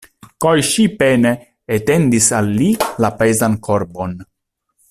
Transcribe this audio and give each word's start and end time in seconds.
Kaj 0.45 0.53
ŝi 0.69 0.85
pene 1.01 1.33
etendis 1.77 2.31
al 2.39 2.51
li 2.57 2.73
la 3.05 3.15
pezan 3.23 3.63
korbon. 3.69 4.21